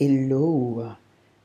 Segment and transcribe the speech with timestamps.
[0.00, 0.82] Hello,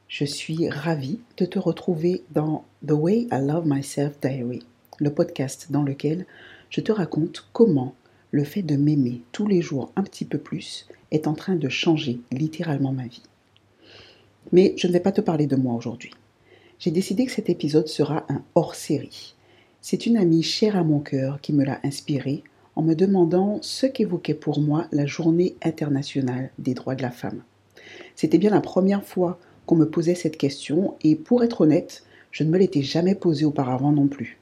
[0.07, 4.63] je suis ravie de te retrouver dans The Way I Love Myself Diary,
[4.97, 6.25] le podcast dans lequel
[6.71, 7.93] je te raconte comment
[8.31, 11.69] le fait de m'aimer tous les jours un petit peu plus est en train de
[11.69, 13.21] changer littéralement ma vie.
[14.51, 16.11] Mais je ne vais pas te parler de moi aujourd'hui.
[16.79, 19.35] J'ai décidé que cet épisode sera un hors-série.
[19.79, 22.43] C'est une amie chère à mon cœur qui me l'a inspiré
[22.75, 27.43] en me demandant ce qu'évoquait pour moi la journée internationale des droits de la femme.
[28.15, 32.43] C'était bien la première fois qu'on me posait cette question et pour être honnête, je
[32.43, 34.39] ne me l'étais jamais posée auparavant non plus.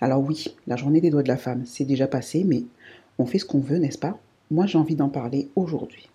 [0.00, 2.64] Alors oui, la journée des droits de la femme, c'est déjà passé, mais
[3.18, 4.18] on fait ce qu'on veut, n'est-ce pas?
[4.50, 6.08] Moi, j'ai envie d'en parler aujourd'hui.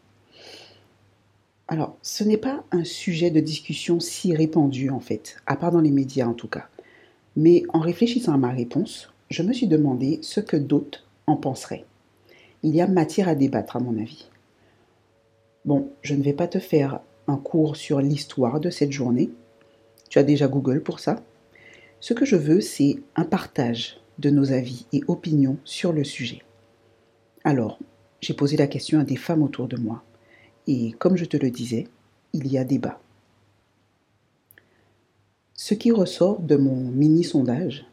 [1.69, 5.81] Alors, ce n'est pas un sujet de discussion si répandu en fait, à part dans
[5.81, 6.67] les médias en tout cas.
[7.35, 11.85] Mais en réfléchissant à ma réponse, je me suis demandé ce que d'autres en penseraient.
[12.63, 14.29] Il y a matière à débattre à mon avis.
[15.67, 19.29] Bon, je ne vais pas te faire un cours sur l'histoire de cette journée.
[20.09, 21.21] Tu as déjà Google pour ça.
[21.99, 26.41] Ce que je veux, c'est un partage de nos avis et opinions sur le sujet.
[27.43, 27.79] Alors,
[28.21, 30.03] j'ai posé la question à des femmes autour de moi.
[30.67, 31.89] Et comme je te le disais,
[32.31, 33.01] il y a débat.
[35.53, 37.85] Ce qui ressort de mon mini-sondage,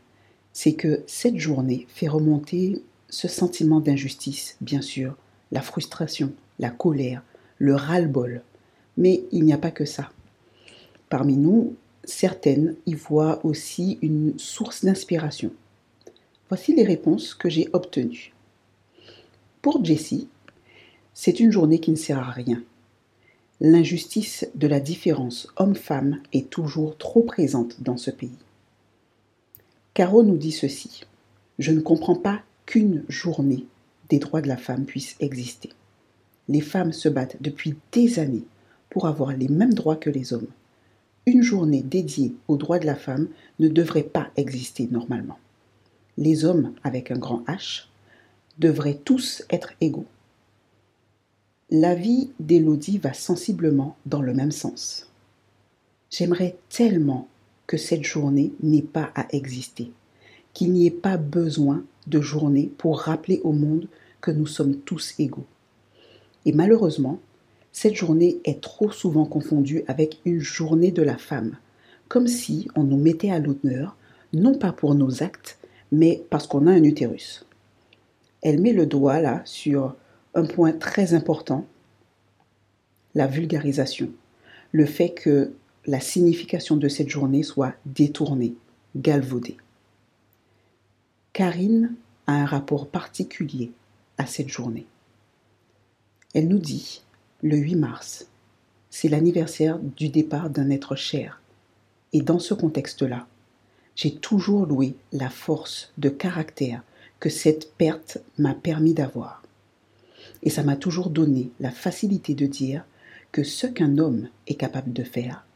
[0.53, 5.17] c'est que cette journée fait remonter ce sentiment d'injustice, bien sûr,
[5.51, 7.25] la frustration, la colère,
[7.59, 8.43] le ras-le-bol.
[8.97, 10.11] Mais il n'y a pas que ça.
[11.09, 15.51] Parmi nous, certaines y voient aussi une source d'inspiration.
[16.49, 18.33] Voici les réponses que j'ai obtenues.
[19.63, 20.29] Pour Jessie,
[21.15, 22.63] c'est une journée qui ne sert à rien.
[23.61, 28.37] L'injustice de la différence homme-femme est toujours trop présente dans ce pays.
[29.95, 31.03] Caro nous dit ceci.
[31.59, 33.65] Je ne comprends pas qu'une journée
[34.09, 35.71] des droits de la femme puisse exister
[36.49, 38.45] les femmes se battent depuis des années
[38.91, 40.49] pour avoir les mêmes droits que les hommes.
[41.27, 43.29] Une journée dédiée aux droits de la femme
[43.59, 45.39] ne devrait pas exister normalement.
[46.19, 47.87] Les hommes, avec un grand H,
[48.59, 50.07] devraient tous être égaux.
[51.71, 55.09] L'avis d'Élodie va sensiblement dans le même sens.
[56.11, 57.27] J'aimerais tellement
[57.67, 59.91] que cette journée n'ait pas à exister,
[60.53, 63.89] qu'il n'y ait pas besoin de journée pour rappeler au monde
[64.21, 65.47] que nous sommes tous égaux.
[66.45, 67.21] Et malheureusement,
[67.73, 71.57] cette journée est trop souvent confondue avec une journée de la femme,
[72.09, 73.97] comme si on nous mettait à l'honneur,
[74.33, 75.59] non pas pour nos actes,
[75.91, 77.47] mais parce qu'on a un utérus.
[78.43, 79.97] Elle met le doigt là sur
[80.35, 81.67] un point très important,
[83.15, 84.11] la vulgarisation,
[84.73, 85.53] le fait que
[85.87, 88.55] la signification de cette journée soit détournée,
[88.97, 89.57] galvaudée.
[91.33, 91.95] Karine
[92.27, 93.73] a un rapport particulier
[94.19, 94.87] à cette journée.
[96.35, 97.05] Elle nous dit,
[97.45, 98.27] le 8 mars,
[98.91, 101.41] c'est l'anniversaire du départ d'un être cher.
[102.13, 103.29] Et dans ce contexte-là,
[103.95, 106.83] j'ai toujours loué la force de caractère
[107.21, 109.45] que cette perte m'a permis d'avoir.
[110.43, 112.85] Et ça m'a toujours donné la facilité de dire
[113.31, 115.47] que ce qu'un homme est capable de faire,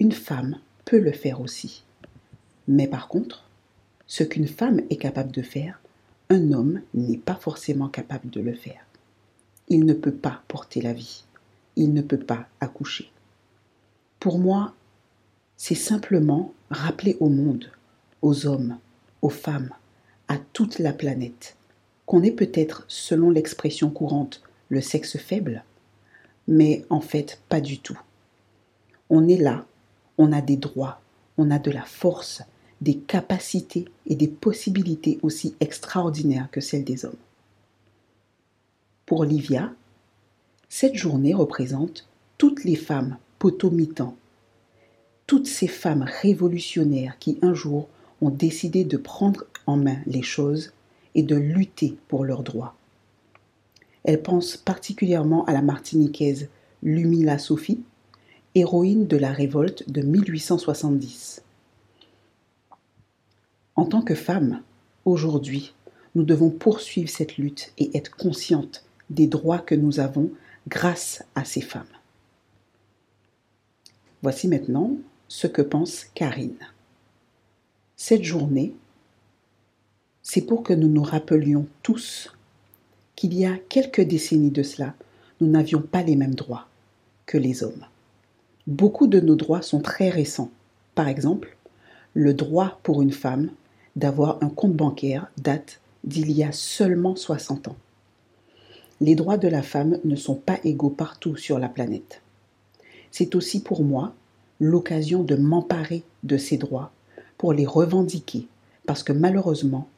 [0.00, 1.84] une femme peut le faire aussi.
[2.66, 3.48] Mais par contre,
[4.08, 5.80] ce qu'une femme est capable de faire,
[6.28, 8.84] un homme n'est pas forcément capable de le faire
[9.68, 11.24] il ne peut pas porter la vie,
[11.76, 13.10] il ne peut pas accoucher.
[14.20, 14.74] Pour moi,
[15.56, 17.70] c'est simplement rappeler au monde,
[18.22, 18.78] aux hommes,
[19.22, 19.70] aux femmes,
[20.28, 21.56] à toute la planète,
[22.06, 25.64] qu'on est peut-être, selon l'expression courante, le sexe faible,
[26.48, 27.98] mais en fait pas du tout.
[29.10, 29.66] On est là,
[30.18, 31.00] on a des droits,
[31.38, 32.42] on a de la force,
[32.80, 37.14] des capacités et des possibilités aussi extraordinaires que celles des hommes.
[39.06, 39.70] Pour Livia,
[40.70, 44.16] cette journée représente toutes les femmes potomitans,
[45.26, 47.88] toutes ces femmes révolutionnaires qui un jour
[48.22, 50.72] ont décidé de prendre en main les choses
[51.14, 52.76] et de lutter pour leurs droits.
[54.04, 56.48] Elle pense particulièrement à la martiniquaise
[56.82, 57.82] Lumila Sophie,
[58.54, 61.42] héroïne de la révolte de 1870.
[63.76, 64.62] En tant que femme,
[65.04, 65.74] aujourd'hui,
[66.14, 70.30] nous devons poursuivre cette lutte et être conscientes des droits que nous avons
[70.68, 71.84] grâce à ces femmes.
[74.22, 74.96] Voici maintenant
[75.28, 76.56] ce que pense Karine.
[77.96, 78.74] Cette journée,
[80.22, 82.32] c'est pour que nous nous rappelions tous
[83.16, 84.94] qu'il y a quelques décennies de cela,
[85.40, 86.66] nous n'avions pas les mêmes droits
[87.26, 87.84] que les hommes.
[88.66, 90.50] Beaucoup de nos droits sont très récents.
[90.94, 91.56] Par exemple,
[92.14, 93.50] le droit pour une femme
[93.96, 97.76] d'avoir un compte bancaire date d'il y a seulement 60 ans
[99.04, 102.22] les droits de la femme ne sont pas égaux partout sur la planète.
[103.10, 104.14] c'est aussi pour moi
[104.60, 106.90] l'occasion de m'emparer de ces droits
[107.36, 108.48] pour les revendiquer,
[108.86, 109.88] parce que malheureusement,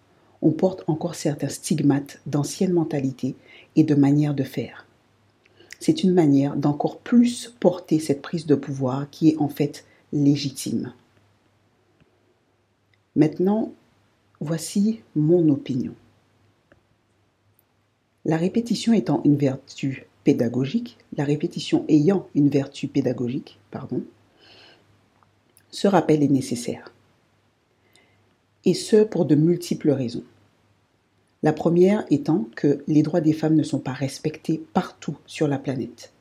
[0.43, 3.37] on porte encore certains stigmates d'anciennes mentalités
[3.77, 4.87] et de manières de faire.
[5.79, 10.93] C'est une manière d'encore plus porter cette prise de pouvoir qui est en fait légitime.
[13.15, 13.73] Maintenant,
[14.41, 15.95] voici mon opinion.
[18.29, 24.03] La répétition étant une vertu pédagogique, la répétition ayant une vertu pédagogique, pardon,
[25.71, 26.93] ce rappel est nécessaire.
[28.65, 30.25] Et ce pour de multiples raisons.
[31.45, 35.59] La première étant que les droits des femmes ne sont pas respectés partout sur la
[35.59, 36.13] planète.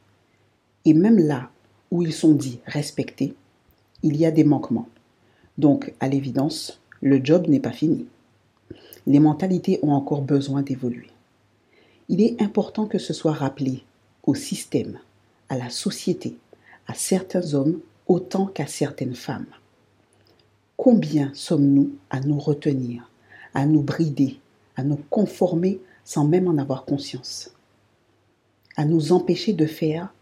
[0.86, 1.50] Et même là
[1.90, 3.34] où ils sont dits respectés,
[4.04, 4.90] il y a des manquements.
[5.58, 8.06] Donc, à l'évidence, le job n'est pas fini.
[9.08, 11.08] Les mentalités ont encore besoin d'évoluer.
[12.08, 13.84] Il est important que ce soit rappelé
[14.24, 15.00] au système,
[15.50, 16.38] à la société,
[16.88, 19.48] à certains hommes autant qu'à certaines femmes.
[20.78, 23.10] Combien sommes-nous à nous retenir,
[23.54, 24.40] à nous brider,
[24.76, 27.52] à nous conformer sans même en avoir conscience,
[28.76, 30.14] à nous empêcher de faire,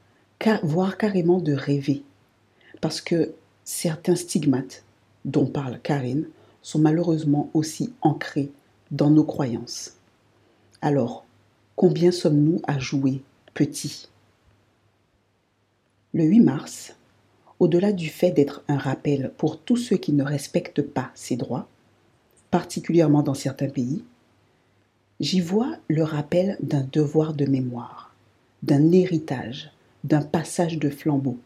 [0.64, 2.04] voire carrément de rêver,
[2.82, 3.34] parce que
[3.64, 4.84] certains stigmates
[5.26, 6.28] dont parle Karine
[6.62, 8.52] sont malheureusement aussi ancrés
[8.92, 9.98] dans nos croyances.
[10.82, 11.26] Alors,
[11.76, 13.22] combien sommes-nous à jouer
[13.54, 14.10] petit
[16.14, 16.96] Le 8 mars,
[17.60, 21.68] au-delà du fait d'être un rappel pour tous ceux qui ne respectent pas ces droits,
[22.52, 24.04] particulièrement dans certains pays,
[25.20, 28.14] j'y vois le rappel d'un devoir de mémoire,
[28.62, 29.72] d'un héritage,
[30.04, 31.38] d'un passage de flambeau,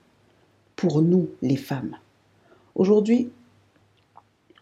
[0.75, 1.97] pour nous les femmes.
[2.75, 3.30] Aujourd'hui,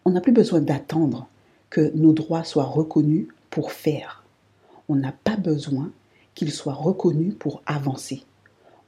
[0.04, 1.28] on n'a plus besoin d'attendre
[1.70, 4.25] que nos droits soient reconnus pour faire.
[4.88, 5.92] On n'a pas besoin
[6.34, 8.22] qu'ils soient reconnus pour avancer.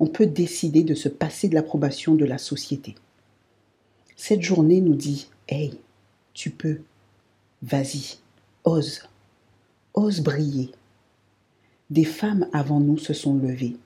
[0.01, 2.95] On peut décider de se passer de l'approbation de la société.
[4.17, 5.79] Cette journée nous dit Hey,
[6.35, 6.81] tu peux,
[7.63, 8.19] vas-y,
[8.65, 9.03] ose,
[9.95, 10.71] ose briller.
[11.91, 13.77] Des femmes avant nous se sont levées,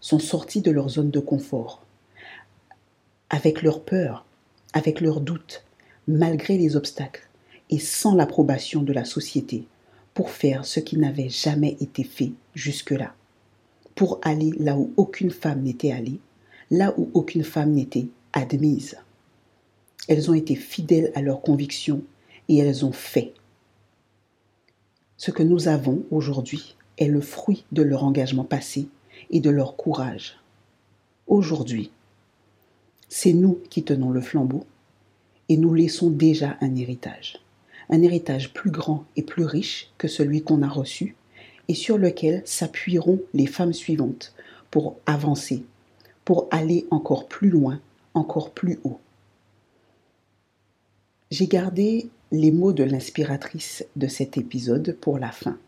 [0.00, 1.82] sont sorties de leur zone de confort,
[3.30, 4.24] avec leurs peurs,
[4.72, 5.64] avec leurs doutes,
[6.06, 7.28] malgré les obstacles
[7.70, 9.66] et sans l'approbation de la société,
[10.14, 13.14] pour faire ce qui n'avait jamais été fait jusque-là
[13.94, 16.18] pour aller là où aucune femme n'était allée,
[16.70, 18.96] là où aucune femme n'était admise.
[20.08, 22.02] Elles ont été fidèles à leurs convictions
[22.48, 23.34] et elles ont fait.
[25.16, 28.88] Ce que nous avons aujourd'hui est le fruit de leur engagement passé
[29.30, 30.38] et de leur courage.
[31.26, 31.90] Aujourd'hui,
[33.08, 34.64] c'est nous qui tenons le flambeau
[35.48, 37.40] et nous laissons déjà un héritage.
[37.92, 41.14] Un héritage plus grand et plus riche que celui qu'on a reçu
[41.68, 44.34] et sur lequel s'appuieront les femmes suivantes
[44.70, 45.64] pour avancer,
[46.24, 47.80] pour aller encore plus loin,
[48.14, 48.98] encore plus haut.
[51.30, 55.58] J'ai gardé les mots de l'inspiratrice de cet épisode pour la fin.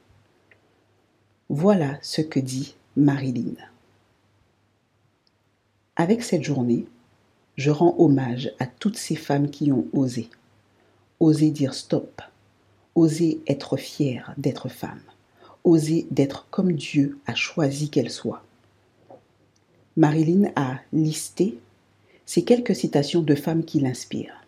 [1.48, 3.54] Voilà ce que dit Marilyn.
[5.96, 6.86] Avec cette journée,
[7.56, 10.28] je rends hommage à toutes ces femmes qui ont osé.
[11.20, 12.22] Osé dire stop,
[12.94, 15.00] osé être fière d'être femme
[15.64, 18.44] oser d'être comme Dieu a choisi qu'elle soit.
[19.96, 21.58] Marilyn a listé
[22.26, 24.46] ces quelques citations de femmes qui l'inspirent.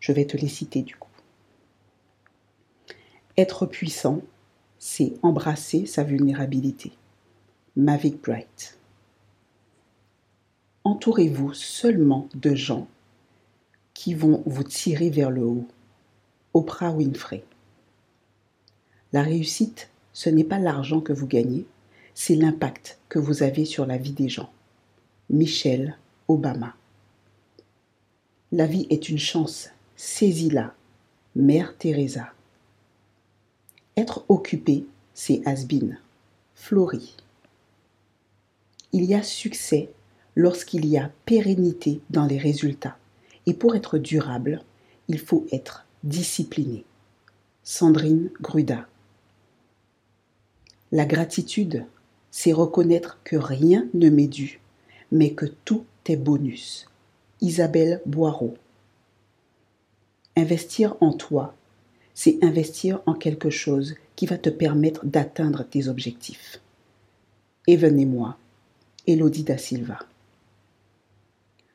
[0.00, 1.08] Je vais te les citer du coup.
[3.36, 4.20] Être puissant,
[4.78, 6.92] c'est embrasser sa vulnérabilité.
[7.76, 8.78] Mavic Bright.
[10.84, 12.88] Entourez-vous seulement de gens
[13.98, 15.66] qui vont vous tirer vers le haut.
[16.54, 17.42] Oprah Winfrey.
[19.12, 21.66] La réussite, ce n'est pas l'argent que vous gagnez,
[22.14, 24.52] c'est l'impact que vous avez sur la vie des gens.
[25.30, 26.76] Michelle Obama.
[28.52, 30.74] La vie est une chance, saisis-la.
[31.34, 32.32] Mère Teresa.
[33.96, 35.98] Être occupé, c'est Asbin.
[36.54, 37.16] Florie.
[38.92, 39.90] Il y a succès
[40.36, 42.96] lorsqu'il y a pérennité dans les résultats.
[43.48, 44.60] Et pour être durable,
[45.08, 46.84] il faut être discipliné.
[47.62, 48.86] Sandrine Gruda.
[50.92, 51.86] La gratitude,
[52.30, 54.60] c'est reconnaître que rien ne m'est dû,
[55.10, 56.90] mais que tout est bonus.
[57.40, 58.54] Isabelle Boireau.
[60.36, 61.54] Investir en toi,
[62.12, 66.60] c'est investir en quelque chose qui va te permettre d'atteindre tes objectifs.
[67.66, 68.36] Et venez-moi,
[69.06, 70.00] Elodie da Silva.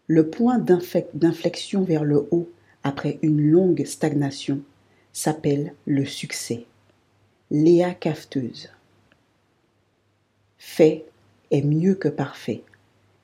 [0.07, 2.49] Le point d'inflexion vers le haut
[2.83, 4.61] après une longue stagnation
[5.13, 6.65] s'appelle le succès.
[7.51, 8.69] Léa Cafteuse.
[10.57, 11.05] Fait
[11.51, 12.63] est mieux que parfait,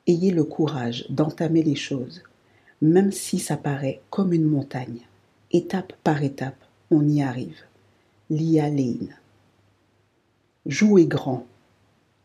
[0.10, 2.24] Ayez le courage d'entamer les choses,
[2.82, 5.02] même si ça paraît comme une montagne.
[5.52, 6.58] Étape par étape,
[6.90, 7.62] on y arrive.
[8.32, 9.16] Lia Lane.
[10.66, 11.46] Jouez grand.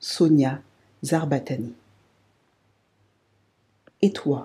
[0.01, 0.63] Sonia
[1.05, 1.75] Zarbatani.
[4.05, 4.45] Et toi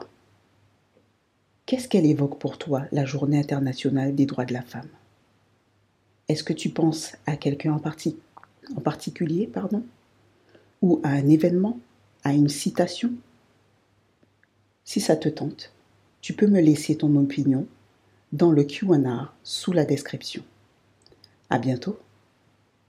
[1.65, 4.87] Qu'est-ce qu'elle évoque pour toi, la Journée internationale des droits de la femme?
[6.29, 9.83] Est-ce que tu penses à quelqu'un en, particulier, pardon?
[10.81, 11.77] Ou à un événement
[12.23, 13.11] À une citation?
[14.85, 15.73] Si ça te tente,
[16.21, 17.67] tu peux me laisser ton opinion
[18.31, 20.41] dans le Q&A sous la description.
[21.49, 21.99] À bientôt.